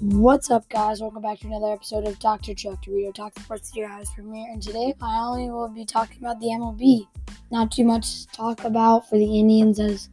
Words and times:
What's 0.00 0.48
up, 0.52 0.68
guys? 0.68 1.00
Welcome 1.00 1.22
back 1.22 1.40
to 1.40 1.48
another 1.48 1.72
episode 1.72 2.06
of 2.06 2.20
Dr. 2.20 2.54
Chuck 2.54 2.84
Dorito 2.84 3.12
Talk 3.12 3.36
Sports 3.36 3.74
Your 3.74 3.88
House 3.88 4.08
Premiere. 4.14 4.48
And 4.52 4.62
today, 4.62 4.94
I 5.02 5.18
only 5.18 5.50
will 5.50 5.68
be 5.68 5.84
talking 5.84 6.18
about 6.18 6.38
the 6.38 6.46
MLB. 6.46 7.04
Not 7.50 7.72
too 7.72 7.82
much 7.82 8.20
to 8.20 8.26
talk 8.28 8.62
about 8.62 9.08
for 9.08 9.18
the 9.18 9.40
Indians, 9.40 9.80
as 9.80 10.08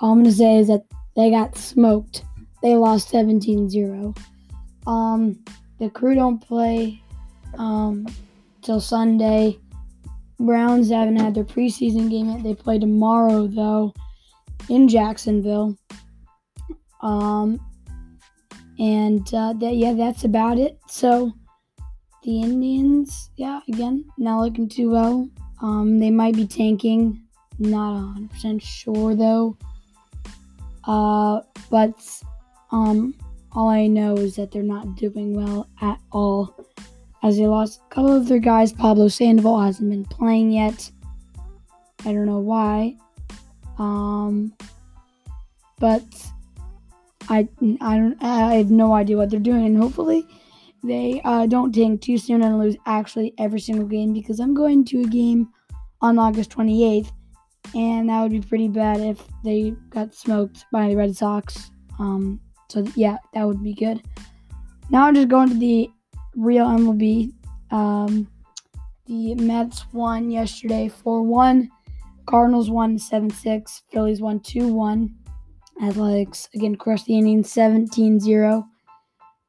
all 0.00 0.12
I'm 0.12 0.22
going 0.22 0.30
to 0.30 0.32
say 0.32 0.56
is 0.56 0.68
that 0.68 0.84
they 1.16 1.30
got 1.30 1.54
smoked. 1.54 2.24
They 2.62 2.76
lost 2.76 3.10
17 3.10 3.68
0. 3.68 4.14
Um, 4.86 5.38
the 5.78 5.90
crew 5.90 6.14
don't 6.14 6.38
play 6.38 7.02
um, 7.58 8.06
till 8.62 8.80
Sunday. 8.80 9.58
Browns 10.40 10.88
haven't 10.88 11.20
had 11.20 11.34
their 11.34 11.44
preseason 11.44 12.08
game 12.08 12.30
yet. 12.30 12.42
They 12.42 12.54
play 12.54 12.78
tomorrow, 12.78 13.48
though, 13.48 13.92
in 14.70 14.88
Jacksonville. 14.88 15.76
Um, 17.02 17.60
and 18.78 19.26
uh, 19.34 19.52
that 19.54 19.76
yeah, 19.76 19.92
that's 19.92 20.24
about 20.24 20.58
it. 20.58 20.78
So 20.88 21.32
the 22.22 22.42
Indians, 22.42 23.30
yeah, 23.36 23.60
again, 23.68 24.04
not 24.18 24.40
looking 24.40 24.68
too 24.68 24.90
well. 24.90 25.28
Um, 25.60 25.98
they 25.98 26.10
might 26.10 26.34
be 26.34 26.46
tanking. 26.46 27.20
Not 27.58 28.16
100% 28.16 28.60
sure 28.60 29.14
though. 29.14 29.56
Uh, 30.86 31.40
but 31.70 31.94
um, 32.72 33.14
all 33.52 33.68
I 33.68 33.86
know 33.86 34.14
is 34.16 34.36
that 34.36 34.50
they're 34.50 34.62
not 34.62 34.96
doing 34.96 35.34
well 35.34 35.68
at 35.80 36.00
all. 36.12 36.54
As 37.22 37.36
they 37.38 37.46
lost 37.46 37.80
a 37.86 37.94
couple 37.94 38.14
of 38.14 38.28
their 38.28 38.38
guys, 38.38 38.72
Pablo 38.72 39.08
Sandoval 39.08 39.60
hasn't 39.60 39.90
been 39.90 40.04
playing 40.04 40.50
yet. 40.50 40.90
I 42.04 42.12
don't 42.12 42.26
know 42.26 42.40
why. 42.40 42.96
Um, 43.78 44.52
but 45.78 46.04
I 47.28 47.48
I 47.80 47.96
don't 47.96 48.22
I 48.22 48.54
have 48.54 48.70
no 48.70 48.92
idea 48.94 49.16
what 49.16 49.30
they're 49.30 49.40
doing, 49.40 49.66
and 49.66 49.76
hopefully 49.76 50.26
they 50.82 51.20
uh, 51.24 51.46
don't 51.46 51.74
tank 51.74 52.02
too 52.02 52.18
soon 52.18 52.42
and 52.42 52.58
lose 52.58 52.76
actually 52.86 53.34
every 53.38 53.60
single 53.60 53.86
game 53.86 54.12
because 54.12 54.40
I'm 54.40 54.54
going 54.54 54.84
to 54.86 55.00
a 55.02 55.06
game 55.06 55.48
on 56.02 56.18
August 56.18 56.50
28th, 56.50 57.10
and 57.74 58.08
that 58.08 58.22
would 58.22 58.32
be 58.32 58.40
pretty 58.40 58.68
bad 58.68 59.00
if 59.00 59.22
they 59.42 59.74
got 59.90 60.14
smoked 60.14 60.66
by 60.70 60.88
the 60.88 60.96
Red 60.96 61.16
Sox. 61.16 61.70
Um, 61.98 62.40
so 62.68 62.84
yeah, 62.94 63.16
that 63.32 63.46
would 63.46 63.62
be 63.62 63.74
good. 63.74 64.02
Now 64.90 65.06
I'm 65.06 65.14
just 65.14 65.28
going 65.28 65.48
to 65.48 65.54
the 65.54 65.90
real 66.36 66.66
MLB. 66.66 67.32
Um, 67.70 68.28
the 69.06 69.34
Mets 69.34 69.84
won 69.92 70.30
yesterday 70.30 70.90
4-1. 71.04 71.68
Cardinals 72.26 72.70
won 72.70 72.98
7-6. 72.98 73.82
Phillies 73.90 74.20
won 74.20 74.40
2-1. 74.40 75.10
Athletics 75.82 76.48
again 76.54 76.76
crushed 76.76 77.06
the 77.06 77.18
Indians 77.18 77.50
17 77.50 78.20
0. 78.20 78.66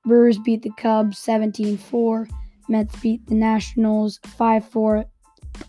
Brewers 0.06 0.38
beat 0.40 0.62
the 0.62 0.72
Cubs 0.78 1.18
17 1.20 1.78
4. 1.78 2.28
Mets 2.68 2.96
beat 3.00 3.26
the 3.28 3.36
Nationals 3.36 4.20
5 4.26 4.66
4. 4.70 5.06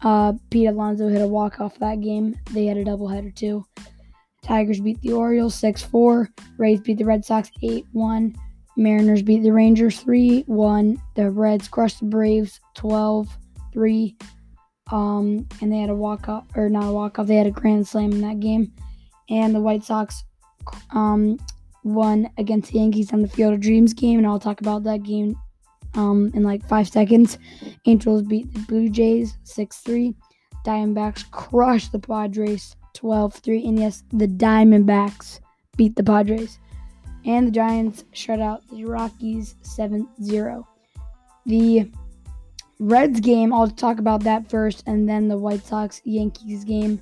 Uh, 0.03 0.33
Pete 0.51 0.69
Alonso 0.69 1.09
hit 1.09 1.23
a 1.23 1.27
walk 1.27 1.61
off 1.61 1.79
that 1.79 2.01
game. 2.01 2.37
They 2.53 2.67
had 2.67 2.77
a 2.77 2.85
doubleheader 2.85 3.35
too. 3.35 3.65
Tigers 4.43 4.81
beat 4.81 5.01
the 5.01 5.13
Orioles 5.13 5.55
6 5.57 5.83
4. 5.83 6.29
Rays 6.59 6.81
beat 6.81 6.99
the 6.99 7.05
Red 7.05 7.25
Sox 7.25 7.51
8 7.63 7.85
1. 7.93 8.35
Mariners 8.77 9.23
beat 9.23 9.43
the 9.43 9.53
Rangers 9.53 10.01
3 10.01 10.45
1. 10.47 11.03
The 11.15 11.31
Reds 11.31 11.69
crushed 11.69 12.01
the 12.01 12.07
Braves 12.07 12.61
12 12.75 13.29
3. 13.73 14.17
Um, 14.93 15.49
and 15.61 15.73
they 15.73 15.79
had 15.79 15.91
a 15.91 15.95
walk 15.95 16.29
off, 16.29 16.45
or 16.55 16.69
not 16.69 16.89
a 16.89 16.93
walk 16.93 17.19
off, 17.19 17.27
they 17.27 17.37
had 17.37 17.49
a 17.49 17.51
grand 17.51 17.89
slam 17.89 18.13
in 18.13 18.21
that 18.21 18.41
game. 18.41 18.73
And 19.29 19.55
the 19.55 19.61
White 19.61 19.83
Sox 19.83 20.23
um, 20.91 21.39
won 21.85 22.29
against 22.39 22.73
the 22.73 22.79
Yankees 22.79 23.13
on 23.13 23.23
the 23.23 23.29
Field 23.29 23.55
of 23.55 23.61
Dreams 23.61 23.93
game, 23.93 24.19
and 24.19 24.27
I'll 24.27 24.41
talk 24.41 24.61
about 24.61 24.85
that 24.85 25.03
game 25.03 25.37
um, 25.95 26.31
in 26.35 26.43
like 26.43 26.67
five 26.69 26.89
seconds. 26.89 27.39
Angels 27.87 28.23
beat 28.23 28.53
the 28.53 28.61
Blue 28.61 28.89
Jays 28.89 29.39
6 29.45 29.79
3. 29.79 30.15
Diamondbacks 30.65 31.31
crushed 31.31 31.93
the 31.93 31.99
Padres 31.99 32.77
12 32.95 33.35
3. 33.35 33.67
And 33.67 33.79
yes, 33.79 34.03
the 34.13 34.27
Diamondbacks 34.27 35.41
beat 35.77 35.97
the 35.97 36.03
Padres. 36.03 36.59
And 37.25 37.49
the 37.49 37.53
Giants 37.53 38.05
shut 38.13 38.41
out 38.41 38.63
the 38.69 38.85
Rockies 38.85 39.57
7 39.63 40.09
0. 40.23 40.67
The 41.47 41.91
Reds 42.79 43.21
game, 43.21 43.53
I'll 43.53 43.71
talk 43.71 43.99
about 43.99 44.23
that 44.25 44.51
first, 44.51 44.83
and 44.87 45.09
then 45.09 45.29
the 45.29 45.39
White 45.39 45.65
Sox 45.65 46.03
Yankees 46.05 46.65
game. 46.65 47.01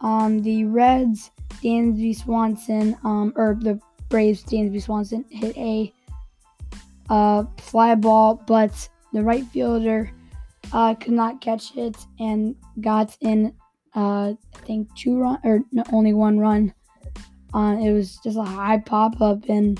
Um, 0.00 0.42
the 0.42 0.64
Reds 0.64 1.30
Dansby 1.62 2.16
Swanson, 2.16 2.96
um, 3.04 3.32
or 3.36 3.56
the 3.58 3.80
Braves, 4.08 4.44
Dansby 4.44 4.82
Swanson 4.82 5.24
hit 5.30 5.56
a 5.56 5.92
uh, 7.08 7.44
fly 7.58 7.94
ball, 7.94 8.42
but 8.46 8.88
the 9.12 9.22
right 9.22 9.44
fielder 9.46 10.10
uh, 10.72 10.94
could 10.94 11.12
not 11.12 11.40
catch 11.40 11.76
it 11.76 11.96
and 12.18 12.54
got 12.80 13.16
in, 13.20 13.54
uh, 13.94 14.32
I 14.32 14.58
think, 14.66 14.94
two 14.94 15.18
run 15.18 15.38
or 15.44 15.60
no, 15.72 15.84
only 15.92 16.12
one 16.12 16.38
run. 16.38 16.74
Uh, 17.52 17.76
it 17.80 17.92
was 17.92 18.18
just 18.24 18.36
a 18.36 18.42
high 18.42 18.78
pop 18.78 19.20
up, 19.20 19.48
and 19.48 19.78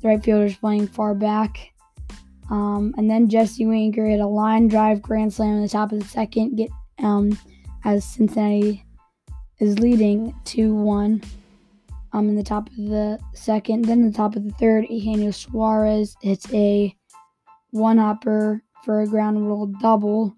the 0.00 0.08
right 0.08 0.22
fielder's 0.22 0.56
playing 0.56 0.86
far 0.86 1.14
back. 1.14 1.72
Um, 2.48 2.94
and 2.96 3.10
then 3.10 3.28
Jesse 3.28 3.66
Winker 3.66 4.06
hit 4.06 4.20
a 4.20 4.26
line 4.26 4.68
drive 4.68 5.02
grand 5.02 5.34
slam 5.34 5.56
in 5.56 5.62
the 5.62 5.68
top 5.68 5.90
of 5.90 5.98
the 5.98 6.04
second, 6.04 6.56
get 6.56 6.70
um, 7.00 7.36
as 7.84 8.04
Cincinnati 8.04 8.85
is 9.58 9.78
leading 9.78 10.34
2 10.44 10.74
1 10.74 11.22
um, 12.12 12.28
in 12.28 12.36
the 12.36 12.42
top 12.42 12.68
of 12.68 12.76
the 12.76 13.18
second. 13.34 13.84
Then 13.84 14.06
the 14.06 14.16
top 14.16 14.36
of 14.36 14.44
the 14.44 14.52
third, 14.52 14.86
Eugenio 14.88 15.30
Suarez 15.30 16.16
hits 16.22 16.52
a 16.52 16.94
one 17.70 17.98
hopper 17.98 18.62
for 18.84 19.02
a 19.02 19.06
ground 19.06 19.46
rule 19.46 19.66
double 19.66 20.34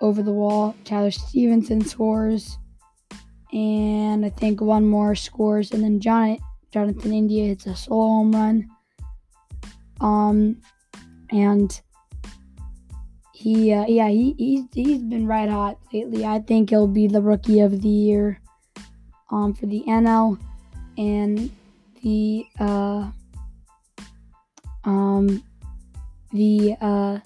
over 0.00 0.22
the 0.22 0.32
wall. 0.32 0.74
Tyler 0.84 1.10
Stephenson 1.10 1.84
scores. 1.84 2.58
And 3.52 4.24
I 4.24 4.30
think 4.30 4.60
one 4.60 4.86
more 4.86 5.14
scores. 5.14 5.72
And 5.72 5.82
then 5.82 6.00
John, 6.00 6.38
Jonathan 6.72 7.12
India 7.12 7.46
hits 7.46 7.66
a 7.66 7.74
solo 7.74 8.06
home 8.06 8.32
run. 8.32 8.70
Um, 10.00 10.60
and 11.30 11.80
he 13.40 13.72
uh, 13.72 13.86
yeah 13.88 14.08
he 14.08 14.34
he's, 14.36 14.64
he's 14.74 15.02
been 15.02 15.26
right 15.26 15.48
hot 15.48 15.78
lately. 15.94 16.26
I 16.26 16.40
think 16.40 16.68
he'll 16.68 16.86
be 16.86 17.06
the 17.06 17.22
rookie 17.22 17.60
of 17.60 17.80
the 17.80 17.88
year 17.88 18.38
um 19.30 19.54
for 19.54 19.64
the 19.64 19.82
NL 19.88 20.38
and 20.98 21.50
the 22.02 22.44
uh 22.58 23.10
um 24.84 25.42
the 26.32 26.76
uh 26.82 27.18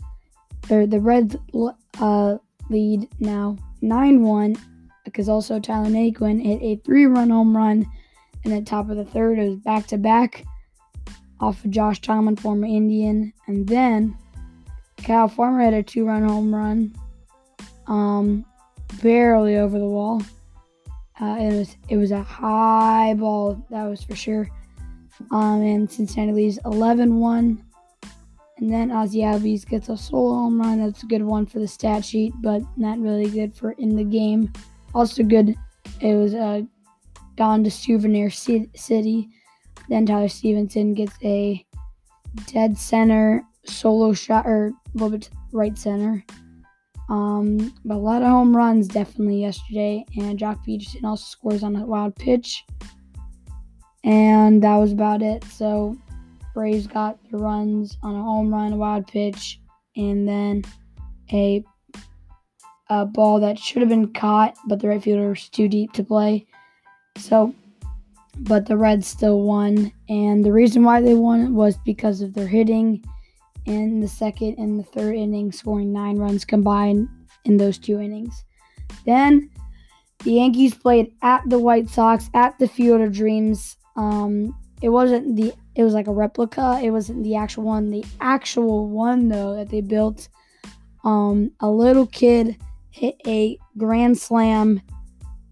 or 0.70 0.86
the 0.86 1.00
Reds 1.00 1.36
uh 1.98 2.38
lead 2.70 3.08
now 3.18 3.56
9-1 3.82 4.56
because 5.04 5.28
also 5.28 5.58
Tyler 5.58 5.90
Naquin 5.90 6.40
hit 6.40 6.62
a 6.62 6.80
three-run 6.84 7.30
home 7.30 7.56
run 7.56 7.84
in 8.44 8.52
the 8.52 8.62
top 8.62 8.88
of 8.88 8.96
the 8.96 9.04
third. 9.04 9.38
It 9.40 9.48
was 9.48 9.58
back 9.58 9.88
to 9.88 9.98
back 9.98 10.44
off 11.40 11.64
of 11.64 11.72
Josh 11.72 12.00
Tomlin, 12.00 12.36
former 12.36 12.66
Indian, 12.66 13.32
and 13.48 13.66
then 13.66 14.16
Kyle 15.04 15.28
Farmer 15.28 15.60
had 15.60 15.74
a 15.74 15.82
two 15.82 16.06
run 16.06 16.26
home 16.26 16.54
run, 16.54 16.94
um, 17.86 18.44
barely 19.02 19.56
over 19.56 19.78
the 19.78 19.84
wall. 19.84 20.22
Uh, 21.20 21.36
it 21.38 21.52
was 21.52 21.76
it 21.88 21.96
was 21.96 22.10
a 22.10 22.22
high 22.22 23.14
ball, 23.14 23.62
that 23.70 23.84
was 23.84 24.02
for 24.02 24.16
sure. 24.16 24.48
Um, 25.30 25.62
and 25.62 25.90
Cincinnati 25.90 26.32
leads 26.32 26.58
11-1. 26.60 27.62
And 28.58 28.72
then 28.72 28.90
Ozzy 28.90 29.22
Albies 29.22 29.66
gets 29.66 29.88
a 29.88 29.96
solo 29.96 30.34
home 30.34 30.60
run. 30.60 30.84
That's 30.84 31.02
a 31.02 31.06
good 31.06 31.22
one 31.22 31.46
for 31.46 31.58
the 31.58 31.68
stat 31.68 32.04
sheet, 32.04 32.32
but 32.40 32.62
not 32.76 32.98
really 32.98 33.28
good 33.28 33.54
for 33.54 33.72
in 33.72 33.96
the 33.96 34.04
game. 34.04 34.52
Also 34.94 35.22
good, 35.22 35.54
it 36.00 36.14
was 36.14 36.34
uh, 36.34 36.62
gone 37.36 37.62
to 37.64 37.70
Souvenir 37.70 38.30
City. 38.30 39.28
Then 39.88 40.06
Tyler 40.06 40.28
Stephenson 40.28 40.94
gets 40.94 41.14
a 41.22 41.64
dead 42.46 42.78
center 42.78 43.44
solo 43.64 44.12
shot 44.12 44.46
or 44.46 44.66
a 44.66 44.72
little 44.94 45.10
bit 45.10 45.30
right 45.52 45.76
center. 45.76 46.24
Um, 47.08 47.74
but 47.84 47.96
a 47.96 47.98
lot 47.98 48.22
of 48.22 48.28
home 48.28 48.56
runs 48.56 48.88
definitely 48.88 49.40
yesterday, 49.40 50.04
and 50.16 50.38
Joc 50.38 50.64
Pederson 50.66 51.04
also 51.04 51.24
scores 51.24 51.62
on 51.62 51.76
a 51.76 51.84
wild 51.84 52.16
pitch. 52.16 52.64
And 54.04 54.62
that 54.62 54.76
was 54.76 54.92
about 54.92 55.22
it. 55.22 55.44
So 55.44 55.96
Braves 56.54 56.86
got 56.86 57.18
the 57.30 57.38
runs 57.38 57.98
on 58.02 58.14
a 58.14 58.22
home 58.22 58.52
run, 58.52 58.72
a 58.72 58.76
wild 58.76 59.06
pitch, 59.06 59.60
and 59.96 60.26
then 60.28 60.62
a 61.32 61.64
a 62.90 63.06
ball 63.06 63.40
that 63.40 63.58
should 63.58 63.80
have 63.80 63.88
been 63.88 64.12
caught, 64.12 64.56
but 64.66 64.78
the 64.78 64.88
right 64.88 65.02
fielder 65.02 65.30
was 65.30 65.48
too 65.48 65.68
deep 65.68 65.92
to 65.92 66.04
play. 66.04 66.46
So, 67.16 67.54
but 68.40 68.66
the 68.66 68.76
Reds 68.76 69.06
still 69.06 69.40
won, 69.40 69.90
and 70.08 70.44
the 70.44 70.52
reason 70.52 70.84
why 70.84 71.00
they 71.00 71.14
won 71.14 71.54
was 71.54 71.78
because 71.78 72.20
of 72.20 72.34
their 72.34 72.46
hitting 72.46 73.02
in 73.66 74.00
the 74.00 74.08
second 74.08 74.56
and 74.58 74.78
the 74.78 74.84
third 74.84 75.14
inning, 75.14 75.52
scoring 75.52 75.92
nine 75.92 76.18
runs 76.18 76.44
combined 76.44 77.08
in 77.44 77.56
those 77.56 77.78
two 77.78 78.00
innings. 78.00 78.44
Then 79.06 79.50
the 80.24 80.32
Yankees 80.32 80.74
played 80.74 81.12
at 81.22 81.42
the 81.46 81.58
White 81.58 81.88
Sox 81.88 82.30
at 82.34 82.58
the 82.58 82.68
Field 82.68 83.00
of 83.00 83.12
Dreams. 83.12 83.76
Um, 83.96 84.56
it 84.82 84.88
wasn't 84.88 85.36
the 85.36 85.52
it 85.74 85.82
was 85.82 85.94
like 85.94 86.06
a 86.06 86.12
replica. 86.12 86.80
It 86.82 86.90
wasn't 86.90 87.24
the 87.24 87.36
actual 87.36 87.64
one. 87.64 87.90
The 87.90 88.04
actual 88.20 88.88
one 88.88 89.28
though 89.28 89.56
that 89.56 89.68
they 89.68 89.80
built, 89.80 90.28
um, 91.04 91.50
a 91.60 91.70
little 91.70 92.06
kid 92.06 92.56
hit 92.90 93.16
a 93.26 93.58
grand 93.76 94.18
slam, 94.18 94.80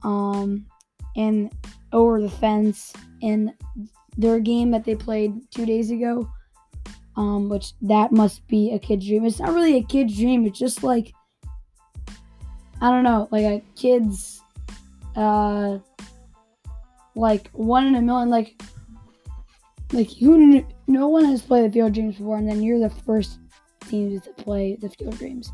um, 0.02 0.66
over 1.92 2.20
the 2.20 2.30
fence 2.30 2.92
in 3.20 3.52
their 4.16 4.40
game 4.40 4.70
that 4.70 4.84
they 4.84 4.94
played 4.94 5.50
two 5.50 5.66
days 5.66 5.90
ago. 5.90 6.28
Um, 7.16 7.48
which 7.50 7.74
that 7.82 8.10
must 8.10 8.46
be 8.48 8.72
a 8.72 8.78
kid's 8.78 9.06
dream. 9.06 9.26
It's 9.26 9.38
not 9.38 9.52
really 9.52 9.76
a 9.76 9.82
kid's 9.82 10.16
dream. 10.16 10.46
It's 10.46 10.58
just 10.58 10.82
like 10.82 11.12
I 12.80 12.90
don't 12.90 13.04
know, 13.04 13.28
like 13.30 13.44
a 13.44 13.62
kid's 13.76 14.40
uh 15.14 15.78
like 17.14 17.50
one 17.50 17.86
in 17.86 17.94
a 17.94 18.02
million 18.02 18.30
like 18.30 18.60
like 19.92 20.10
who 20.10 20.64
no 20.86 21.08
one 21.08 21.24
has 21.26 21.42
played 21.42 21.68
the 21.68 21.72
Field 21.72 21.92
Dreams 21.92 22.16
before 22.16 22.38
and 22.38 22.48
then 22.48 22.62
you're 22.62 22.78
the 22.78 22.90
first 22.90 23.38
team 23.88 24.18
to 24.20 24.30
play 24.32 24.76
the 24.80 24.88
Field 24.88 25.18
Dreams. 25.18 25.52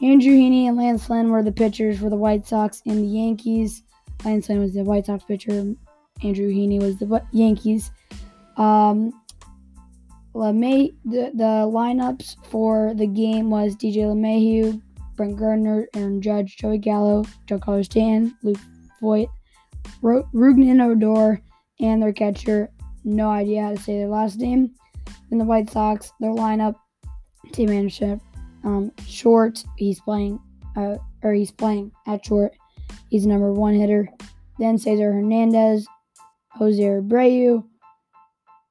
Andrew 0.00 0.32
Heaney 0.32 0.68
and 0.68 0.76
Lance 0.76 1.08
Lynn 1.10 1.30
were 1.30 1.42
the 1.42 1.52
pitchers 1.52 1.98
for 1.98 2.10
the 2.10 2.16
White 2.16 2.46
Sox 2.46 2.82
and 2.86 2.98
the 2.98 3.06
Yankees. 3.06 3.82
Lance 4.24 4.48
Lynn 4.48 4.60
was 4.60 4.74
the 4.74 4.84
White 4.84 5.06
Sox 5.06 5.24
pitcher. 5.24 5.74
Andrew 6.22 6.50
Heaney 6.50 6.80
was 6.80 6.96
the 6.98 7.22
Yankees. 7.32 7.90
Um, 8.56 9.12
LeMay, 10.38 10.94
the, 11.04 11.32
the 11.34 11.66
lineups 11.66 12.36
for 12.46 12.94
the 12.94 13.06
game 13.06 13.50
was 13.50 13.74
DJ 13.74 14.04
LeMahieu, 14.04 14.80
Brent 15.16 15.36
Gardner, 15.36 15.88
Aaron 15.94 16.22
Judge, 16.22 16.56
Joey 16.56 16.78
Gallo, 16.78 17.24
Giancarlo 17.48 17.84
Stanton, 17.84 18.36
Luke 18.44 18.60
Voit, 19.00 19.28
Rougned 20.00 20.80
Odor, 20.80 21.42
and 21.80 22.00
their 22.00 22.12
catcher. 22.12 22.70
No 23.02 23.28
idea 23.28 23.62
how 23.62 23.70
to 23.70 23.78
say 23.78 23.98
their 23.98 24.08
last 24.08 24.38
name. 24.38 24.74
In 25.32 25.38
the 25.38 25.44
White 25.44 25.70
Sox, 25.70 26.12
their 26.20 26.30
lineup, 26.30 26.76
team 27.52 27.70
manager, 27.70 28.20
um, 28.62 28.92
short. 29.06 29.64
He's 29.76 30.00
playing, 30.00 30.38
uh, 30.76 30.98
or 31.22 31.32
he's 31.32 31.50
playing 31.50 31.90
at 32.06 32.24
short. 32.24 32.52
He's 33.10 33.26
number 33.26 33.52
one 33.52 33.74
hitter. 33.74 34.08
Then 34.58 34.78
Cesar 34.78 35.12
Hernandez, 35.12 35.86
Jose 36.50 36.80
Abreu, 36.80 37.64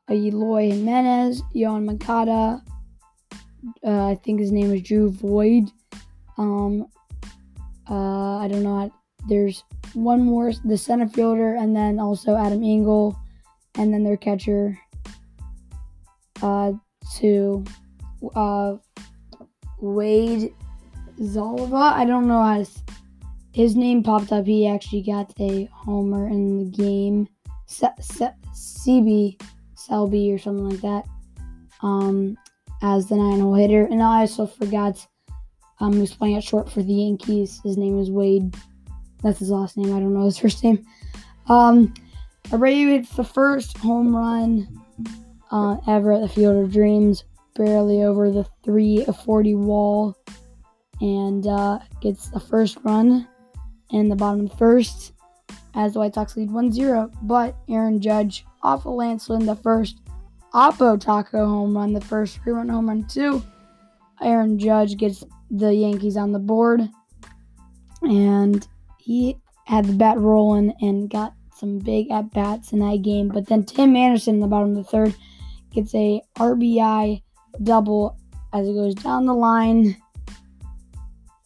Eloy 0.09 0.71
Jimenez, 0.71 1.41
Yoan 1.55 1.85
Moncada. 1.85 2.61
Uh, 3.85 4.07
I 4.07 4.15
think 4.15 4.39
his 4.39 4.51
name 4.51 4.73
is 4.73 4.81
Drew 4.81 5.09
Void. 5.09 5.69
Um, 6.37 6.87
uh, 7.89 8.37
I 8.37 8.47
don't 8.47 8.63
know. 8.63 8.79
How, 8.79 8.91
there's 9.27 9.63
one 9.93 10.23
more, 10.23 10.51
the 10.63 10.77
center 10.77 11.07
fielder, 11.07 11.55
and 11.55 11.75
then 11.75 11.99
also 11.99 12.35
Adam 12.35 12.63
Engel, 12.63 13.17
and 13.75 13.93
then 13.93 14.03
their 14.03 14.17
catcher. 14.17 14.77
Uh, 16.41 16.73
to 17.15 17.63
uh, 18.35 18.75
Wade 19.79 20.53
Zalva. 21.19 21.93
I 21.93 22.05
don't 22.05 22.27
know 22.27 22.43
how 22.43 22.63
to. 22.63 22.69
His 23.53 23.75
name 23.75 24.03
popped 24.03 24.31
up. 24.31 24.45
He 24.45 24.67
actually 24.67 25.01
got 25.01 25.33
a 25.39 25.65
homer 25.73 26.27
in 26.27 26.59
the 26.59 26.65
game. 26.65 27.27
CB 27.67 29.41
Selby 29.87 30.31
or 30.31 30.37
something 30.37 30.69
like 30.69 30.81
that. 30.81 31.05
Um, 31.81 32.37
as 32.81 33.07
the 33.07 33.15
nine 33.15 33.39
hole 33.39 33.55
hitter. 33.55 33.85
And 33.85 34.01
I 34.01 34.21
also 34.21 34.45
forgot 34.45 35.05
um, 35.79 35.93
who's 35.93 36.13
playing 36.13 36.37
at 36.37 36.43
short 36.43 36.69
for 36.69 36.83
the 36.83 36.93
Yankees. 36.93 37.61
His 37.63 37.77
name 37.77 37.99
is 37.99 38.11
Wade. 38.11 38.55
That's 39.23 39.39
his 39.39 39.49
last 39.49 39.77
name. 39.77 39.95
I 39.95 39.99
don't 39.99 40.13
know 40.13 40.25
his 40.25 40.37
first 40.39 40.63
name. 40.63 40.85
Um, 41.47 41.93
Abreu 42.45 42.89
hits 42.89 43.15
the 43.15 43.23
first 43.23 43.77
home 43.77 44.15
run 44.15 44.67
uh, 45.51 45.77
ever 45.87 46.13
at 46.13 46.21
the 46.21 46.29
Field 46.29 46.63
of 46.63 46.71
Dreams, 46.71 47.23
barely 47.55 48.03
over 48.03 48.31
the 48.31 48.45
340 48.63 49.55
wall, 49.55 50.15
and 51.01 51.45
uh, 51.47 51.79
gets 52.01 52.29
the 52.29 52.39
first 52.39 52.77
run 52.83 53.27
in 53.91 54.09
the 54.09 54.15
bottom 54.15 54.45
of 54.45 54.57
first 54.57 55.13
as 55.73 55.93
the 55.93 55.99
White 55.99 56.15
Sox 56.15 56.35
lead 56.35 56.51
1 56.51 56.71
0. 56.71 57.11
But 57.23 57.55
Aaron 57.69 58.01
Judge 58.01 58.45
off 58.63 58.85
of 58.85 58.93
Lance 58.93 59.29
Lynn, 59.29 59.45
the 59.45 59.55
first 59.55 59.97
Oppo 60.53 60.99
Taco 60.99 61.45
home 61.45 61.77
run, 61.77 61.93
the 61.93 62.01
first 62.01 62.39
three 62.39 62.53
run 62.53 62.69
home 62.69 62.89
run, 62.89 63.05
too. 63.07 63.43
Aaron 64.21 64.57
Judge 64.57 64.97
gets 64.97 65.23
the 65.51 65.73
Yankees 65.73 66.17
on 66.17 66.31
the 66.31 66.39
board, 66.39 66.81
and 68.01 68.67
he 68.97 69.37
had 69.65 69.85
the 69.85 69.93
bat 69.93 70.17
rolling 70.17 70.73
and 70.81 71.09
got 71.09 71.33
some 71.55 71.79
big 71.79 72.11
at 72.11 72.31
bats 72.31 72.71
in 72.71 72.79
that 72.79 73.01
game. 73.01 73.29
But 73.29 73.47
then 73.47 73.63
Tim 73.63 73.95
Anderson 73.95 74.35
in 74.35 74.41
the 74.41 74.47
bottom 74.47 74.71
of 74.71 74.77
the 74.77 74.83
third 74.83 75.15
gets 75.71 75.93
a 75.95 76.21
RBI 76.37 77.21
double 77.63 78.17
as 78.53 78.67
it 78.67 78.73
goes 78.73 78.95
down 78.95 79.25
the 79.25 79.33
line 79.33 79.97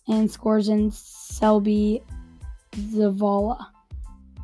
and 0.08 0.30
scores 0.30 0.70
in 0.70 0.92
Selby 0.92 2.04
Zavala. 2.74 3.66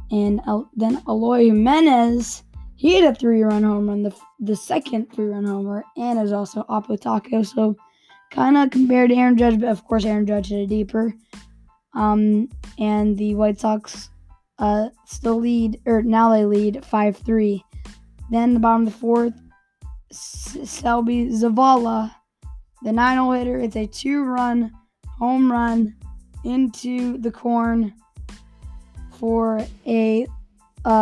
And 0.09 0.41
then 0.75 1.01
Eloy 1.07 1.45
Jimenez, 1.45 2.43
he 2.77 2.93
hit 2.93 3.11
a 3.11 3.13
three-run 3.13 3.63
home 3.63 3.89
run, 3.89 4.03
the, 4.03 4.15
the 4.39 4.55
second 4.55 5.11
three-run 5.11 5.45
homer, 5.45 5.83
and 5.97 6.19
is 6.19 6.31
also 6.31 6.63
Oppo 6.69 6.99
Taco. 6.99 7.41
So 7.41 7.75
kind 8.29 8.55
of 8.55 8.69
compared 8.69 9.09
to 9.09 9.15
Aaron 9.15 9.35
Judge, 9.35 9.59
but 9.59 9.69
of 9.69 9.83
course 9.83 10.05
Aaron 10.05 10.27
Judge 10.27 10.49
hit 10.49 10.59
a 10.59 10.67
deeper. 10.67 11.13
Um, 11.95 12.49
and 12.77 13.17
the 13.17 13.33
White 13.33 13.59
Sox 13.59 14.09
uh, 14.59 14.89
still 15.05 15.39
lead, 15.39 15.81
or 15.87 16.03
now 16.03 16.29
they 16.31 16.45
lead 16.45 16.85
5 16.85 17.17
3. 17.17 17.65
Then 18.29 18.53
the 18.53 18.59
bottom 18.59 18.85
of 18.85 18.93
the 18.93 18.99
fourth, 18.99 19.33
Selby 20.11 21.29
Zavala, 21.29 22.13
the 22.83 22.91
9 22.91 23.15
0 23.15 23.31
hitter. 23.31 23.59
It's 23.59 23.75
a 23.75 23.87
two 23.87 24.23
run 24.23 24.71
home 25.17 25.51
run 25.51 25.95
into 26.43 27.17
the 27.17 27.31
corn 27.31 27.93
for 29.17 29.65
a 29.87 30.27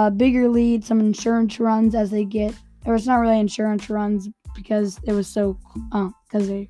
bigger 0.10 0.50
lead, 0.50 0.84
some 0.84 1.00
insurance 1.00 1.60
runs 1.60 1.94
as 1.96 2.10
they 2.10 2.26
get, 2.26 2.54
or 2.86 2.96
it's 2.96 3.06
not 3.06 3.18
really 3.18 3.40
insurance 3.40 3.90
runs 3.90 4.30
because 4.56 5.00
it 5.04 5.14
was 5.14 5.28
so, 5.28 5.58
because 5.92 6.46
uh, 6.46 6.54
they 6.54 6.70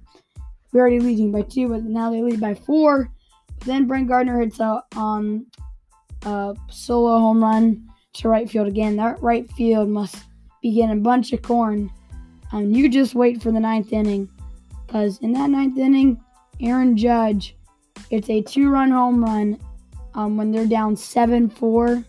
we're 0.72 0.82
already 0.82 1.00
leading 1.00 1.32
by 1.32 1.42
two, 1.44 1.70
but 1.70 1.84
now 1.84 2.12
they 2.12 2.22
lead 2.22 2.42
by 2.42 2.54
four. 2.54 3.10
Then 3.66 3.88
Brent 3.88 4.10
Gardner 4.10 4.42
hits 4.42 4.60
a 4.60 4.84
um 4.96 5.46
solo 6.70 7.20
home 7.20 7.44
run 7.44 7.88
to 8.14 8.30
right 8.30 8.50
field 8.50 8.68
again. 8.68 8.96
That 8.96 9.22
right 9.22 9.50
field 9.52 9.90
must 9.90 10.18
be 10.62 10.74
getting 10.74 10.98
a 10.98 11.02
bunch 11.02 11.32
of 11.32 11.42
corn. 11.42 11.92
Um, 12.52 12.72
you 12.74 12.90
just 12.90 13.16
wait 13.16 13.42
for 13.42 13.52
the 13.52 13.60
ninth 13.60 13.94
inning, 13.94 14.30
because 14.86 15.20
in 15.20 15.34
that 15.34 15.50
ninth 15.50 15.78
inning, 15.78 16.20
Aaron 16.60 16.98
Judge, 16.98 17.56
it's 18.10 18.30
a 18.30 18.42
two-run 18.42 18.92
home 18.92 19.24
run 19.24 19.60
um, 20.14 20.38
when 20.38 20.52
they're 20.52 20.66
down 20.68 20.96
seven-four, 20.96 22.04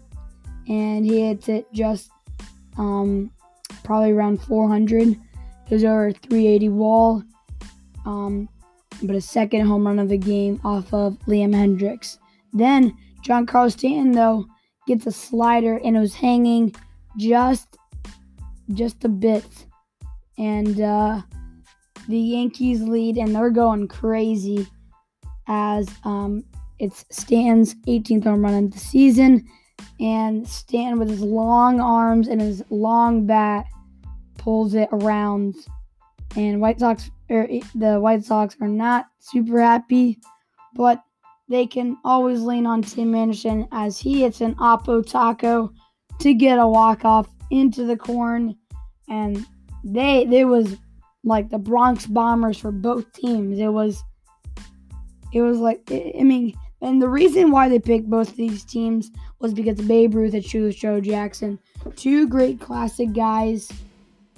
and 0.69 1.05
he 1.05 1.27
hits 1.27 1.49
it 1.49 1.67
just 1.73 2.11
um, 2.79 3.31
probably 3.85 4.13
around 4.13 4.43
400. 4.43 5.09
It 5.09 5.19
was 5.71 5.85
over 5.85 6.13
380 6.13 6.69
wall. 6.71 7.23
Um, 8.05 8.49
but 9.03 9.17
a 9.17 9.21
second 9.21 9.67
home 9.67 9.87
run 9.87 9.99
of 9.99 10.09
the 10.09 10.19
game 10.19 10.61
off 10.65 10.93
of 10.93 11.19
Liam 11.27 11.55
Hendriks. 11.55 12.19
Then 12.53 12.97
Giancarlo 13.25 13.71
Stanton 13.71 14.13
though 14.13 14.47
gets 14.87 15.07
a 15.07 15.13
slider 15.13 15.79
and 15.85 15.97
it 15.97 16.01
was 16.01 16.15
hanging 16.15 16.75
just 17.19 17.77
just 18.73 19.05
a 19.05 19.09
bit. 19.09 19.45
And 20.39 20.81
uh, 20.81 21.23
the 22.09 22.19
Yankees 22.19 22.83
lead 22.83 23.17
and 23.17 23.35
they're 23.35 23.51
going 23.51 23.89
crazy 23.89 24.67
as 25.49 25.89
um, 26.05 26.45
it's 26.79 27.05
Stanton's 27.11 27.75
18th 27.87 28.25
home 28.25 28.45
run 28.45 28.65
of 28.65 28.73
the 28.73 28.79
season. 28.79 29.47
And 30.01 30.47
Stanton 30.47 30.99
with 30.99 31.11
his 31.11 31.23
long 31.23 31.81
arms 31.81 32.29
and 32.29 32.41
his 32.41 32.63
long 32.71 33.27
bat 33.27 33.67
pulls 34.39 34.75
it 34.75 34.89
around. 34.93 35.55
And 36.37 36.61
White 36.61 36.81
Sox 36.81 37.11
er, 37.31 37.49
the 37.75 37.99
White 37.99 38.25
Sox 38.25 38.57
are 38.61 38.69
not 38.69 39.07
super 39.21 39.61
happy, 39.61 40.19
but 40.75 41.03
they 41.49 41.67
can 41.67 41.97
always 42.05 42.43
lean 42.43 42.67
on 42.67 42.83
Tim 42.83 43.15
Anderson 43.15 43.69
as 43.73 43.99
he 43.99 44.23
hits 44.23 44.41
an 44.41 44.55
Oppo 44.57 45.07
Taco 45.07 45.73
to 46.19 46.35
get 46.35 46.59
a 46.59 46.67
walk 46.67 47.05
off 47.05 47.29
into 47.51 47.85
the 47.85 47.97
corn, 47.97 48.57
and 49.09 49.47
they 49.85 50.25
they 50.25 50.45
was 50.45 50.77
like 51.25 51.49
the 51.51 51.59
Bronx 51.59 52.07
Bombers 52.07 52.59
for 52.59 52.73
both 52.73 53.13
teams. 53.13 53.59
It 53.59 53.69
was 53.69 54.03
it 55.33 55.41
was 55.41 55.59
like 55.59 55.83
I 55.91 56.23
mean, 56.23 56.55
and 56.83 57.01
the 57.01 57.09
reason 57.09 57.51
why 57.51 57.69
they 57.69 57.79
picked 57.79 58.09
both 58.09 58.31
of 58.31 58.37
these 58.37 58.65
teams 58.65 59.11
was 59.41 59.55
because 59.55 59.81
Babe 59.81 60.15
Ruth 60.15 60.35
and 60.35 60.75
Joe 60.75 61.01
Jackson, 61.01 61.59
two 61.97 62.29
great 62.29 62.61
classic 62.61 63.13
guys. 63.13 63.71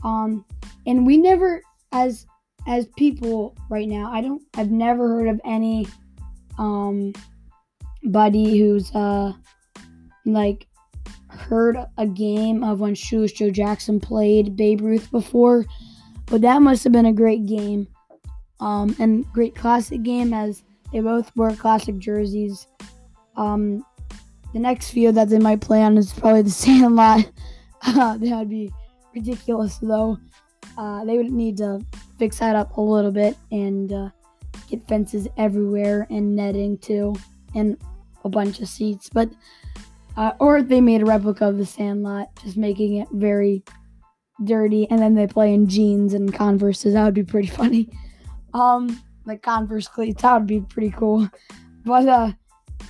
Um, 0.04 0.44
and 0.86 1.06
we 1.06 1.16
never, 1.16 1.62
as 1.92 2.26
as 2.66 2.86
people 2.96 3.56
right 3.70 3.88
now, 3.88 4.12
I 4.12 4.20
don't 4.20 4.42
I've 4.54 4.70
never 4.70 5.08
heard 5.08 5.28
of 5.28 5.40
any 5.44 5.86
um 6.58 7.12
buddy 8.04 8.58
who's 8.58 8.94
uh 8.94 9.32
like 10.24 10.66
heard 11.28 11.76
a 11.96 12.06
game 12.06 12.62
of 12.62 12.80
when 12.80 12.94
Shoeless 12.94 13.32
Joe 13.32 13.50
Jackson 13.50 13.98
played 13.98 14.56
Babe 14.56 14.80
Ruth 14.80 15.10
before, 15.10 15.64
but 16.26 16.40
that 16.42 16.62
must 16.62 16.84
have 16.84 16.92
been 16.92 17.06
a 17.06 17.12
great 17.12 17.46
game. 17.46 17.88
Um, 18.60 18.96
and 18.98 19.24
great 19.32 19.54
classic 19.54 20.02
game 20.02 20.34
as 20.34 20.64
they 20.92 21.00
both 21.00 21.30
wore 21.36 21.54
classic 21.54 21.98
jerseys. 21.98 22.66
Um, 23.36 23.84
the 24.52 24.58
next 24.58 24.90
field 24.90 25.14
that 25.16 25.28
they 25.28 25.38
might 25.38 25.60
play 25.60 25.82
on 25.82 25.98
is 25.98 26.12
probably 26.12 26.42
the 26.42 26.50
Sandlot. 26.64 27.30
Uh, 27.82 28.16
that 28.16 28.38
would 28.38 28.50
be 28.50 28.72
ridiculous, 29.14 29.78
though. 29.78 30.18
Uh, 30.76 31.04
they 31.04 31.16
would 31.16 31.30
need 31.30 31.56
to 31.58 31.80
fix 32.18 32.38
that 32.38 32.56
up 32.56 32.76
a 32.76 32.80
little 32.80 33.10
bit 33.10 33.36
and 33.50 33.92
uh, 33.92 34.08
get 34.68 34.86
fences 34.88 35.28
everywhere 35.36 36.06
and 36.10 36.34
netting 36.34 36.78
too, 36.78 37.14
and 37.54 37.76
a 38.24 38.28
bunch 38.28 38.60
of 38.60 38.68
seats. 38.68 39.08
But 39.12 39.30
uh, 40.16 40.32
or 40.40 40.62
they 40.62 40.80
made 40.80 41.02
a 41.02 41.04
replica 41.04 41.46
of 41.46 41.58
the 41.58 41.66
Sandlot, 41.66 42.28
just 42.42 42.56
making 42.56 42.96
it 42.96 43.08
very 43.12 43.62
dirty, 44.44 44.86
and 44.90 45.00
then 45.00 45.14
they 45.14 45.26
play 45.26 45.54
in 45.54 45.68
jeans 45.68 46.14
and 46.14 46.32
Converses. 46.32 46.94
That 46.94 47.04
would 47.04 47.14
be 47.14 47.24
pretty 47.24 47.48
funny. 47.48 47.88
Um, 48.54 49.00
like 49.28 49.42
Converse 49.42 49.86
cleats, 49.86 50.22
that 50.22 50.34
would 50.34 50.46
be 50.46 50.60
pretty 50.60 50.90
cool. 50.90 51.28
But 51.84 52.08
uh, 52.08 52.32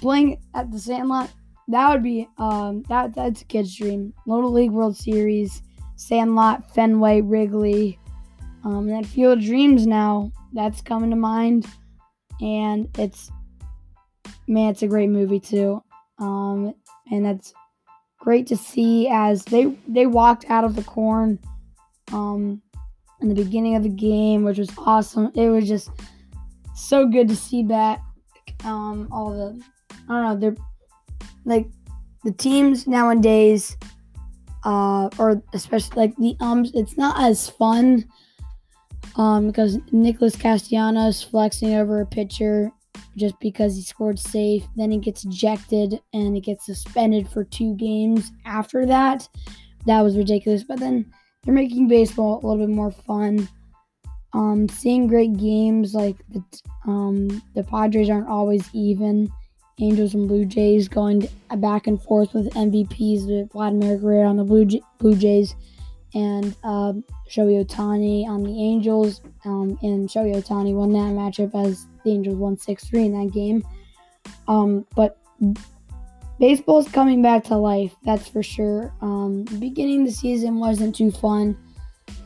playing 0.00 0.40
at 0.54 0.71
the 0.71 0.78
Sandlot, 0.78 1.30
that 1.68 1.92
would 1.92 2.02
be 2.02 2.26
um 2.38 2.83
that 2.88 3.14
that's 3.14 3.42
a 3.42 3.45
kid's 3.45 3.76
dream. 3.76 4.14
Little 4.26 4.52
League 4.52 4.71
World 4.71 4.97
Series, 4.97 5.62
Sandlot, 5.97 6.75
Fenway, 6.75 7.21
Wrigley, 7.21 7.99
um, 8.64 8.88
that 8.88 9.07
Field 9.07 9.38
of 9.38 9.45
Dreams 9.45 9.87
now 9.87 10.33
that's 10.52 10.80
coming 10.80 11.11
to 11.11 11.16
mind, 11.16 11.66
and 12.40 12.88
it's 12.99 13.30
man, 14.47 14.71
it's 14.71 14.83
a 14.83 14.88
great 14.88 15.11
movie 15.11 15.40
too. 15.40 15.83
Um, 16.18 16.75
and 17.11 17.25
that's 17.25 17.52
great 18.18 18.47
to 18.49 18.57
see 18.57 19.09
as 19.09 19.45
they 19.45 19.76
they 19.87 20.07
walked 20.07 20.47
out 20.50 20.64
of 20.64 20.75
the 20.75 20.83
corn 20.83 21.38
um 22.12 22.61
in 23.21 23.28
the 23.28 23.35
beginning 23.35 23.75
of 23.75 23.83
the 23.83 23.88
game, 23.88 24.45
which 24.45 24.59
was 24.59 24.71
awesome. 24.78 25.30
It 25.35 25.49
was 25.49 25.68
just 25.68 25.90
so 26.78 27.06
good 27.06 27.28
to 27.28 27.37
see 27.37 27.62
back 27.62 28.00
um 28.64 29.08
all 29.11 29.30
the 29.30 29.62
I 30.08 30.12
don't 30.12 30.23
know, 30.23 30.37
they're 30.37 30.64
like 31.44 31.66
the 32.25 32.32
teams 32.32 32.87
nowadays 32.87 33.76
uh 34.64 35.08
or 35.18 35.42
especially 35.54 35.97
like 35.97 36.16
the 36.16 36.37
ums 36.40 36.73
it's 36.75 36.97
not 36.97 37.20
as 37.20 37.49
fun 37.49 38.04
um 39.16 39.47
because 39.47 39.78
Nicholas 39.92 40.37
Castellanos 40.37 41.23
flexing 41.23 41.75
over 41.75 42.00
a 42.00 42.06
pitcher 42.06 42.73
just 43.18 43.38
because 43.40 43.75
he 43.75 43.82
scored 43.82 44.18
safe. 44.18 44.64
Then 44.76 44.90
he 44.90 44.99
gets 44.99 45.25
ejected 45.25 46.00
and 46.14 46.35
he 46.35 46.40
gets 46.40 46.64
suspended 46.64 47.28
for 47.28 47.44
two 47.44 47.75
games 47.75 48.32
after 48.44 48.87
that. 48.87 49.28
That 49.87 50.00
was 50.00 50.16
ridiculous. 50.16 50.62
But 50.62 50.80
then 50.80 51.12
they're 51.42 51.54
making 51.54 51.88
baseball 51.88 52.40
a 52.42 52.47
little 52.47 52.66
bit 52.66 52.75
more 52.75 52.90
fun. 52.90 53.49
Um, 54.35 54.68
seeing 54.68 55.06
great 55.06 55.37
games 55.37 55.94
like 55.94 56.16
the 56.28 56.42
um, 56.87 57.42
the 57.54 57.64
Padres 57.64 58.11
aren't 58.11 58.28
always 58.28 58.68
even. 58.73 59.32
Angels 59.80 60.14
and 60.14 60.26
Blue 60.26 60.44
Jays 60.44 60.88
going 60.88 61.28
back 61.58 61.87
and 61.87 62.02
forth 62.02 62.35
with 62.35 62.52
MVPs 62.54 63.28
with 63.28 63.52
Vladimir 63.52 63.97
Guerrero 63.97 64.28
on 64.28 64.37
the 64.37 64.42
Blue, 64.42 64.66
Blue 64.99 65.14
Jays 65.14 65.54
and 66.14 66.56
um, 66.64 67.04
Shohei 67.30 67.64
Ohtani 67.64 68.26
on 68.26 68.42
the 68.42 68.61
Angels. 68.61 69.20
Um, 69.44 69.78
and 69.82 70.08
Shohei 70.08 70.35
Ohtani 70.35 70.75
won 70.75 70.92
that 70.92 71.12
matchup 71.14 71.54
as 71.54 71.87
the 72.04 72.11
Angels 72.11 72.37
won 72.37 72.56
6 72.56 72.85
3 72.85 73.06
in 73.06 73.12
that 73.12 73.32
game. 73.32 73.64
Um, 74.47 74.87
but 74.97 75.18
baseball's 76.38 76.88
coming 76.88 77.23
back 77.23 77.44
to 77.44 77.56
life, 77.56 77.94
that's 78.04 78.28
for 78.28 78.42
sure. 78.42 78.92
Um, 79.00 79.44
beginning 79.58 80.04
the 80.04 80.12
season 80.12 80.58
wasn't 80.58 80.97
too 80.97 81.11
fun. 81.11 81.56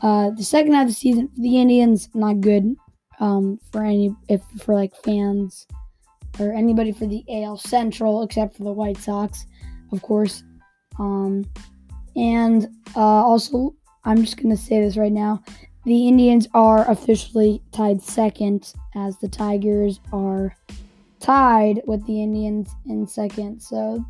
Uh, 0.01 0.31
the 0.31 0.45
second 0.45 0.73
half 0.73 0.83
of 0.83 0.89
the 0.89 0.95
season 0.95 1.29
for 1.29 1.41
the 1.41 1.61
Indians, 1.61 2.09
not 2.15 2.41
good 2.41 2.75
um, 3.21 3.59
for 3.71 3.85
any 3.85 4.15
if 4.29 4.43
for 4.61 4.75
like 4.75 4.95
fans 4.97 5.67
or 6.41 6.53
anybody 6.53 6.93
for 6.93 7.07
the 7.07 7.25
AL 7.29 7.57
Central 7.59 8.23
except 8.23 8.57
for 8.57 8.65
the 8.65 8.73
White 8.73 8.99
Sox, 8.99 9.47
of 9.93 10.03
course. 10.03 10.43
Um, 10.99 11.45
and 12.17 12.69
uh, 12.97 13.01
also, 13.01 13.75
I'm 14.05 14.19
just 14.19 14.37
to 14.55 14.63
say 14.63 14.81
this 14.81 14.97
right 14.97 15.13
now 15.13 15.43
the 15.85 16.07
Indians 16.07 16.47
are 16.55 16.89
officially 16.91 17.61
tied 17.73 18.01
second, 18.03 18.73
as 18.95 19.19
the 19.19 19.29
Tigers 19.29 19.99
are 20.13 20.55
tied 21.19 21.83
with 21.87 22.07
the 22.07 22.23
Indians 22.23 22.71
in 22.87 23.07
second. 23.07 23.61
So 23.61 24.05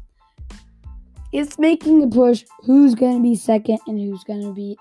it's 1.32 1.58
making 1.58 2.02
a 2.02 2.08
push 2.08 2.44
who's 2.64 2.94
to 3.16 3.22
be 3.22 3.36
second 3.36 3.78
and 3.86 3.98
who's 3.98 4.22
to 4.42 4.52
be 4.52 4.76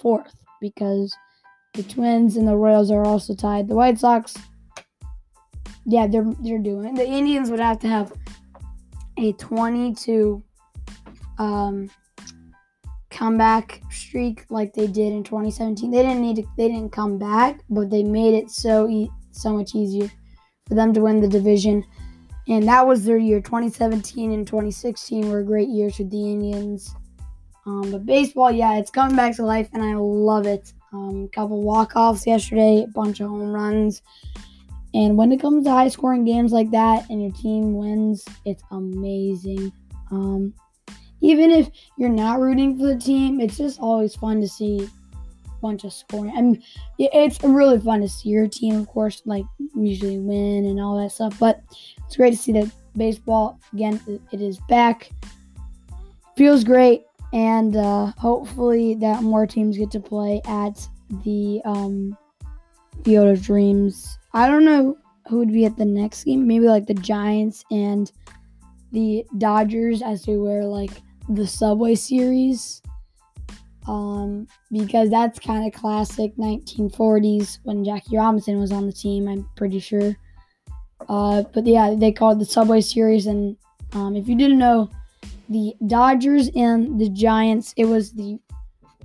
fourth 0.00 0.34
because 0.60 1.14
the 1.74 1.82
Twins 1.82 2.36
and 2.36 2.46
the 2.46 2.56
Royals 2.56 2.90
are 2.90 3.04
also 3.04 3.34
tied. 3.34 3.68
The 3.68 3.74
White 3.74 3.98
Sox, 3.98 4.36
yeah, 5.84 6.06
they're 6.06 6.30
they're 6.40 6.58
doing. 6.58 6.94
The 6.94 7.06
Indians 7.06 7.50
would 7.50 7.60
have 7.60 7.78
to 7.80 7.88
have 7.88 8.12
a 9.18 9.32
22 9.32 10.42
um, 11.38 11.90
comeback 13.10 13.80
streak 13.90 14.44
like 14.50 14.72
they 14.72 14.86
did 14.86 15.12
in 15.12 15.22
2017. 15.22 15.90
They 15.90 16.02
didn't 16.02 16.20
need 16.20 16.36
to, 16.36 16.44
they 16.56 16.68
didn't 16.68 16.92
come 16.92 17.18
back, 17.18 17.60
but 17.70 17.90
they 17.90 18.02
made 18.02 18.34
it 18.34 18.50
so 18.50 18.88
e- 18.88 19.10
so 19.30 19.52
much 19.52 19.74
easier 19.74 20.10
for 20.68 20.74
them 20.74 20.92
to 20.94 21.00
win 21.00 21.20
the 21.20 21.28
division. 21.28 21.84
And 22.48 22.68
that 22.68 22.86
was 22.86 23.04
their 23.04 23.16
year. 23.16 23.40
2017 23.40 24.32
and 24.32 24.46
2016 24.46 25.30
were 25.30 25.42
great 25.42 25.68
years 25.68 25.96
for 25.96 26.04
the 26.04 26.30
Indians. 26.30 26.94
Um, 27.66 27.90
but 27.90 28.04
baseball, 28.04 28.50
yeah, 28.50 28.76
it's 28.76 28.90
coming 28.90 29.16
back 29.16 29.36
to 29.36 29.44
life, 29.44 29.68
and 29.72 29.82
I 29.82 29.94
love 29.94 30.46
it. 30.46 30.72
Um, 30.92 31.28
couple 31.28 31.62
walk-offs 31.62 32.26
yesterday, 32.26 32.84
a 32.84 32.90
bunch 32.92 33.20
of 33.20 33.28
home 33.30 33.52
runs. 33.52 34.02
And 34.92 35.16
when 35.16 35.32
it 35.32 35.40
comes 35.40 35.64
to 35.64 35.70
high-scoring 35.70 36.24
games 36.24 36.52
like 36.52 36.70
that, 36.70 37.08
and 37.10 37.20
your 37.22 37.32
team 37.32 37.74
wins, 37.74 38.24
it's 38.44 38.62
amazing. 38.70 39.72
Um, 40.10 40.54
even 41.20 41.50
if 41.50 41.70
you're 41.96 42.10
not 42.10 42.38
rooting 42.38 42.78
for 42.78 42.86
the 42.86 42.96
team, 42.96 43.40
it's 43.40 43.56
just 43.56 43.80
always 43.80 44.14
fun 44.14 44.40
to 44.42 44.46
see 44.46 44.84
a 44.84 45.60
bunch 45.60 45.84
of 45.84 45.92
scoring. 45.92 46.32
I 46.36 46.42
mean, 46.42 46.62
it's 46.98 47.42
really 47.42 47.80
fun 47.80 48.02
to 48.02 48.08
see 48.08 48.28
your 48.28 48.46
team, 48.46 48.76
of 48.76 48.86
course, 48.86 49.22
like 49.24 49.46
usually 49.74 50.18
win 50.18 50.66
and 50.66 50.78
all 50.78 51.02
that 51.02 51.12
stuff. 51.12 51.38
But 51.40 51.62
it's 52.06 52.16
great 52.16 52.32
to 52.32 52.36
see 52.36 52.52
that 52.52 52.70
baseball 52.94 53.58
again. 53.72 53.98
It 54.30 54.42
is 54.42 54.58
back. 54.68 55.10
Feels 56.36 56.62
great, 56.62 57.04
and 57.34 57.76
uh, 57.76 58.12
hopefully 58.16 58.94
that 58.94 59.22
more 59.22 59.46
teams 59.46 59.76
get 59.76 59.90
to 59.90 60.00
play 60.00 60.40
at 60.46 60.88
the 61.24 61.60
um, 61.66 62.16
Field 63.04 63.28
of 63.28 63.42
Dreams. 63.42 64.18
I 64.32 64.48
don't 64.48 64.64
know 64.64 64.96
who 65.28 65.38
would 65.38 65.52
be 65.52 65.66
at 65.66 65.76
the 65.76 65.84
next 65.84 66.24
game. 66.24 66.46
Maybe 66.46 66.66
like 66.66 66.86
the 66.86 66.94
Giants 66.94 67.64
and 67.70 68.10
the 68.92 69.26
Dodgers, 69.36 70.00
as 70.00 70.24
they 70.24 70.36
wear 70.36 70.64
like 70.64 71.02
the 71.28 71.46
Subway 71.46 71.96
series 71.96 72.80
um, 73.86 74.46
because 74.72 75.10
that's 75.10 75.38
kind 75.38 75.66
of 75.66 75.78
classic 75.78 76.34
1940s 76.36 77.58
when 77.64 77.84
Jackie 77.84 78.16
Robinson 78.16 78.58
was 78.58 78.72
on 78.72 78.86
the 78.86 78.92
team, 78.92 79.28
I'm 79.28 79.48
pretty 79.56 79.78
sure. 79.78 80.16
Uh, 81.08 81.42
but 81.52 81.66
yeah, 81.66 81.94
they 81.96 82.12
called 82.12 82.38
the 82.38 82.46
Subway 82.46 82.80
series. 82.80 83.26
And 83.26 83.56
um, 83.92 84.16
if 84.16 84.28
you 84.28 84.36
didn't 84.36 84.58
know, 84.58 84.88
the 85.48 85.74
Dodgers 85.86 86.50
and 86.54 87.00
the 87.00 87.08
Giants, 87.08 87.74
it 87.76 87.84
was 87.84 88.12
the 88.12 88.38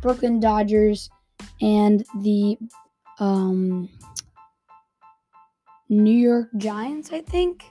Brooklyn 0.02 0.40
Dodgers 0.40 1.10
and 1.62 2.06
the 2.22 2.58
um, 3.20 3.90
New 5.90 6.16
York 6.16 6.50
Giants, 6.58 7.12
I 7.12 7.22
think. 7.22 7.66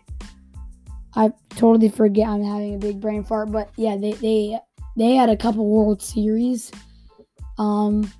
I 1.14 1.32
totally 1.50 1.88
forget 1.88 2.28
I'm 2.28 2.44
having 2.44 2.74
a 2.74 2.78
big 2.78 3.00
brain 3.00 3.24
fart, 3.24 3.50
but 3.50 3.70
yeah, 3.76 3.96
they 3.96 4.12
they 4.12 4.58
they 4.96 5.14
had 5.14 5.30
a 5.30 5.36
couple 5.36 5.66
World 5.66 6.02
Series 6.02 6.70
um 7.58 8.12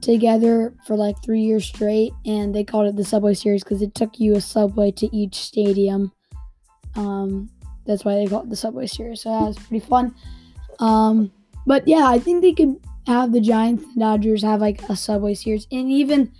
together 0.00 0.74
for 0.86 0.94
like 0.94 1.20
3 1.24 1.40
years 1.40 1.66
straight 1.66 2.12
and 2.24 2.54
they 2.54 2.62
called 2.64 2.86
it 2.86 2.96
the 2.96 3.04
Subway 3.04 3.34
Series 3.34 3.64
cuz 3.64 3.82
it 3.82 3.94
took 3.94 4.20
you 4.20 4.36
a 4.36 4.40
subway 4.40 4.90
to 4.92 5.14
each 5.14 5.36
stadium. 5.36 6.12
Um 6.96 7.50
that's 7.88 8.04
why 8.04 8.14
they 8.14 8.26
call 8.28 8.42
it 8.42 8.50
the 8.50 8.56
Subway 8.56 8.86
Series. 8.86 9.22
So 9.22 9.30
that 9.30 9.46
was 9.46 9.58
pretty 9.58 9.84
fun. 9.84 10.14
Um 10.78 11.32
but 11.66 11.88
yeah, 11.88 12.06
I 12.06 12.20
think 12.20 12.42
they 12.42 12.52
could 12.52 12.76
have 13.08 13.32
the 13.32 13.40
Giants 13.40 13.82
and 13.82 13.98
Dodgers 13.98 14.42
have 14.42 14.60
like 14.60 14.80
a 14.88 14.94
Subway 14.94 15.34
Series 15.34 15.66
and 15.72 15.90
even 15.90 16.30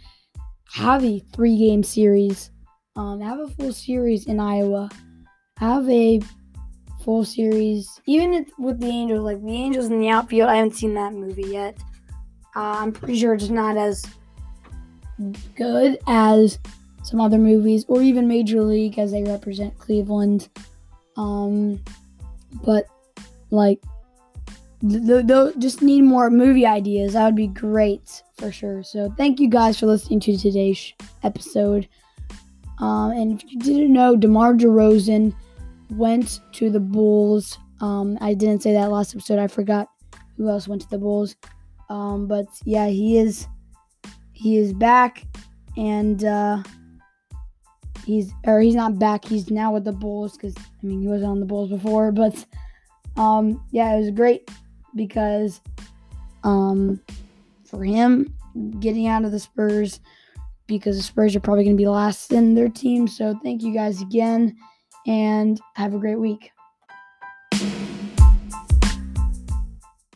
have 0.73 1.05
a 1.05 1.19
three 1.35 1.59
game 1.59 1.83
series. 1.83 2.50
Um, 2.95 3.21
have 3.21 3.38
a 3.38 3.49
full 3.49 3.73
series 3.73 4.26
in 4.26 4.40
Iowa 4.40 4.90
have 5.59 5.88
a 5.90 6.21
full 7.02 7.25
series, 7.25 8.00
even 8.07 8.47
with 8.59 8.81
the 8.81 8.87
Angels, 8.87 9.25
like 9.25 9.43
the 9.43 9.50
Angels 9.50 9.87
in 9.87 9.99
the 9.99 10.09
outfield. 10.09 10.49
I 10.49 10.57
haven't 10.57 10.76
seen 10.76 10.95
that 10.95 11.12
movie 11.12 11.43
yet. 11.43 11.76
Uh, 12.55 12.78
I'm 12.78 12.93
pretty 12.93 13.19
sure 13.19 13.35
it's 13.35 13.49
not 13.49 13.76
as 13.76 14.05
good 15.57 15.99
as 16.07 16.61
some 17.02 17.21
other 17.21 17.38
movies, 17.38 17.85
or 17.88 18.02
even 18.02 18.28
Major 18.28 18.62
League, 18.62 18.99
as 18.99 19.11
they 19.11 19.25
represent 19.25 19.76
Cleveland. 19.78 20.49
Um, 21.18 21.82
but 22.64 22.87
like 23.50 23.82
th- 24.80 25.26
th- 25.26 25.58
just 25.58 25.82
need 25.82 26.02
more 26.02 26.30
movie 26.30 26.64
ideas. 26.64 27.12
That 27.12 27.26
would 27.26 27.37
be 27.37 27.48
great 27.48 28.22
for 28.38 28.50
sure. 28.50 28.82
So 28.82 29.12
thank 29.16 29.40
you 29.40 29.48
guys 29.50 29.78
for 29.78 29.87
listening 29.87 30.20
to 30.20 30.38
today's 30.38 30.78
sh- 30.78 30.92
episode. 31.22 31.88
Um, 32.78 33.10
and 33.10 33.32
if 33.32 33.50
you 33.50 33.58
didn't 33.58 33.92
know, 33.92 34.16
DeMar 34.16 34.54
DeRozan 34.54 35.34
went 35.90 36.40
to 36.52 36.70
the 36.70 36.80
Bulls. 36.80 37.58
Um, 37.80 38.16
I 38.20 38.34
didn't 38.34 38.62
say 38.62 38.72
that 38.72 38.90
last 38.90 39.14
episode. 39.14 39.38
I 39.38 39.48
forgot 39.48 39.88
who 40.37 40.48
else 40.48 40.68
went 40.68 40.82
to 40.82 40.90
the 40.90 40.98
Bulls. 40.98 41.34
Um, 41.90 42.28
but 42.28 42.46
yeah, 42.64 42.87
he 42.87 43.18
is 43.18 43.48
he 44.32 44.56
is 44.56 44.72
back, 44.72 45.25
and 45.76 46.22
uh, 46.25 46.62
he's 48.08 48.32
or 48.46 48.60
he's 48.60 48.74
not 48.74 48.98
back. 48.98 49.24
He's 49.24 49.50
now 49.50 49.72
with 49.72 49.84
the 49.84 49.92
Bulls 49.92 50.36
because 50.36 50.54
I 50.56 50.86
mean 50.86 51.02
he 51.02 51.06
wasn't 51.06 51.30
on 51.30 51.40
the 51.40 51.46
Bulls 51.46 51.68
before. 51.68 52.10
But 52.10 52.44
um, 53.16 53.62
yeah, 53.70 53.94
it 53.94 54.00
was 54.00 54.10
great 54.10 54.50
because 54.96 55.60
um, 56.42 57.00
for 57.66 57.84
him 57.84 58.34
getting 58.80 59.06
out 59.06 59.24
of 59.24 59.30
the 59.30 59.38
Spurs 59.38 60.00
because 60.66 60.96
the 60.96 61.02
Spurs 61.02 61.36
are 61.36 61.40
probably 61.40 61.64
going 61.64 61.76
to 61.76 61.80
be 61.80 61.86
last 61.86 62.32
in 62.32 62.54
their 62.54 62.70
team. 62.70 63.06
So 63.06 63.38
thank 63.42 63.62
you 63.62 63.74
guys 63.74 64.00
again 64.00 64.56
and 65.06 65.60
have 65.74 65.94
a 65.94 65.98
great 65.98 66.18
week. 66.18 66.50